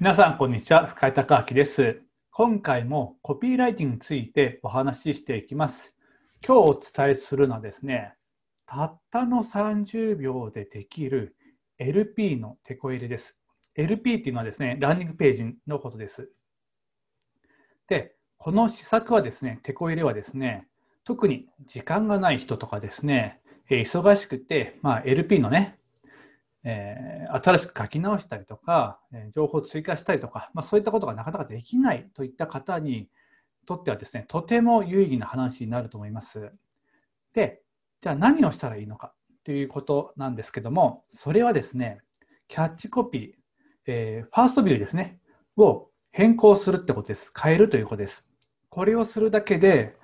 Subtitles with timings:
[0.00, 0.86] 皆さん、こんにちは。
[0.86, 2.00] 深井隆明です。
[2.30, 5.94] 今回もコピーライティングについてお話ししていきます。
[6.42, 8.14] 今日お伝えするのはですね、
[8.64, 11.36] たったの30秒でできる
[11.76, 13.38] LP のテこ入れです。
[13.74, 16.30] LP っていうのはですね、ランニングページのことです。
[17.86, 20.66] で、この施策はですね、テこ入れはですね、
[21.04, 25.78] 特に時間がない人とかですね、忙しくて、まあ、LP のね、
[26.64, 33.08] えー新しく書き直したりとか、えー情報を追加したりとか、まあ、そういったことがなかなかできないといった方に
[33.66, 36.52] とってはですね、とても有意義な話になると思います。
[37.34, 37.62] で、
[38.00, 42.00] じゃあ何をしたらいいのかということなんですけども、それはですね、
[42.48, 43.32] キャッチコピー、
[43.86, 45.20] えーファーストビューですね、
[45.56, 47.32] を変更するってことです。
[47.40, 48.26] 変えるということです。
[48.68, 49.96] これをするだけで、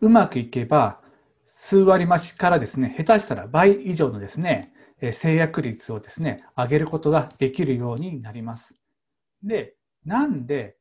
[0.00, 1.00] うまくいけば、
[1.46, 4.72] 数割増しからですね、下手したら倍以上のですね、
[5.10, 8.74] 制約率をですね、上げることができるようになります。
[9.42, 9.74] で、
[10.04, 10.76] なんで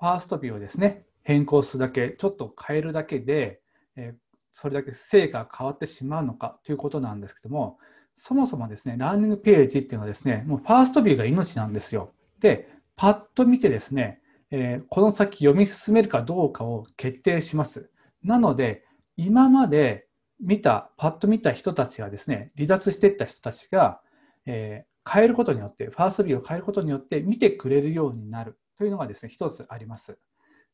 [0.00, 3.60] ファーストビューをですね、変更するだけ、ちょっと変えるだけで、
[3.96, 4.14] え
[4.50, 7.78] それだけ成果が変わってしまうのかということなんですけども、
[8.16, 12.12] そもそもですね、ランニングページっていうのはですね、もうファーストビューが命なんですよ。
[12.40, 17.90] で、パッと見てですね、えこの先読み進めるかどうかを決定します。
[18.22, 18.84] なので、
[19.16, 20.06] 今まで
[20.40, 24.00] 見た、パッと見た人たちがですね、離脱していった人たちが、
[24.46, 30.18] えー変えることによって、ファーストビューを変えることによって見てくれるようになるというのがですね、一つあります。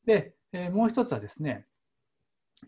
[0.04, 1.64] で、えーもう一つはですね、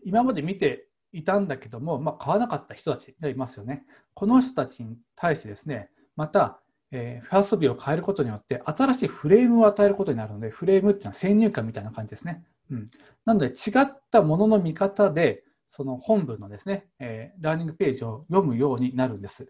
[0.03, 3.83] 今まで見ていたんだけども、まあ、買わなかった人たちがいますよね。
[4.13, 12.43] この人たちに対してですね、また、えーファーストビューを変えることによって、新しいフレームを与えることになるので、フレームっていうのは先入観みたいな感じですね。
[12.71, 12.87] うん、
[13.25, 19.47] なので、違ったものの見方で、その本文のですね、えーラーニングページを読むようになるんです。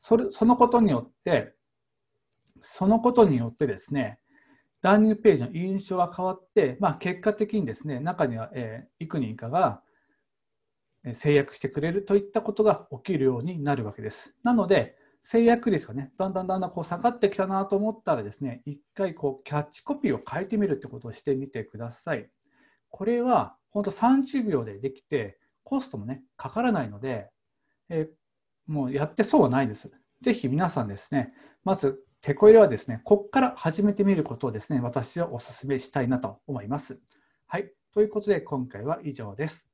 [0.00, 1.54] それそのことによって、
[2.60, 4.20] そのことによってですね、
[4.82, 9.82] ラーニングページの印象が変わって、まあ、結果的にですね、中には、えー幾人かが
[11.12, 14.34] 制約してくれるといったことが起きるようになるわけです。
[14.42, 22.28] なので、制約率がね、だんだんだんだんこう下がってきたなと思ったらですね、一回こうキャッチコピーを変えてみるってことをしてみてください。
[22.90, 25.37] これは本当30秒でできて、
[25.68, 27.28] コストもね、かからないので、
[27.90, 28.18] えー
[28.68, 29.90] もうやってそうはないです。
[30.20, 31.32] ぜひ皆さんですね、
[31.64, 37.00] まず、テこ入れはですね、こっから始めてみることをですね、私はお勧めしたいなと思います。
[37.46, 37.72] はい。
[37.94, 39.70] ということで、今回は以上です。